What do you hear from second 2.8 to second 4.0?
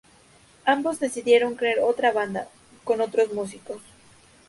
con otros músicos.